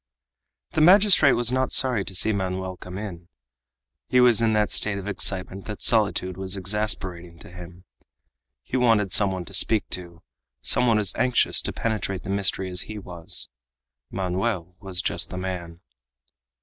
The 0.71 0.81
magistrate 0.81 1.33
was 1.35 1.51
not 1.51 1.71
sorry 1.71 2.03
to 2.05 2.15
see 2.15 2.33
Manoel 2.33 2.75
come 2.75 2.97
in. 2.97 3.27
He 4.07 4.19
was 4.19 4.41
in 4.41 4.53
that 4.53 4.71
state 4.71 4.97
of 4.97 5.07
excitement 5.07 5.65
that 5.65 5.83
solitude 5.83 6.37
was 6.37 6.57
exasperating 6.57 7.37
to 7.37 7.51
him. 7.51 7.83
He 8.63 8.77
wanted 8.77 9.11
some 9.11 9.31
one 9.31 9.45
to 9.45 9.53
speak 9.53 9.87
to, 9.89 10.23
some 10.63 10.87
one 10.87 10.97
as 10.97 11.13
anxious 11.15 11.61
to 11.61 11.71
penetrate 11.71 12.23
the 12.23 12.31
mystery 12.31 12.71
as 12.71 12.81
he 12.89 12.97
was. 12.97 13.49
Manoel 14.09 14.75
was 14.79 15.03
just 15.03 15.29
the 15.29 15.37
man. 15.37 15.81